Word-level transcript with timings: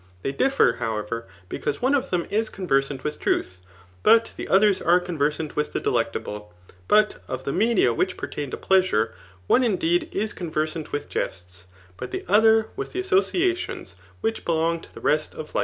Thi^y 0.25 0.35
diflfer, 0.35 0.79
however, 0.79 1.27
because 1.47 1.79
one 1.79 1.93
of 1.93 2.09
them 2.09 2.25
is 2.31 2.49
conversant 2.49 3.03
with 3.03 3.19
truth, 3.19 3.61
but 4.01 4.33
the 4.35 4.47
others 4.47 4.81
are 4.81 4.99
conversant 4.99 5.55
with 5.55 5.73
the 5.73 5.79
delectable* 5.79 6.51
But 6.87 7.23
of 7.27 7.43
the 7.43 7.53
media 7.53 7.93
which 7.93 8.17
pertain 8.17 8.49
to 8.49 8.57
pleasure, 8.57 9.13
one 9.45 9.63
indeed 9.63 10.09
is 10.11 10.33
conversant 10.33 10.91
with 10.91 11.07
jests, 11.07 11.67
but 11.97 12.09
the 12.09 12.25
other 12.27 12.69
with 12.75 12.93
the 12.93 12.99
associations 12.99 13.95
which 14.21 14.43
belong 14.43 14.79
to 14.81 14.91
the 14.91 15.01
rest 15.01 15.35
of 15.35 15.53
life. 15.53 15.59